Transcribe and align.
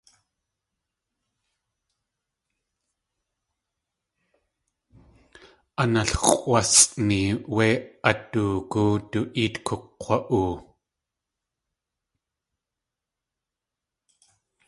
Analx̲ʼwásʼni 5.81 7.21
wé 7.55 7.67
at 8.09 8.19
doogú 8.31 8.83
du 9.11 9.19
éet 9.41 9.55
kuk̲wa.oo. 9.65 10.51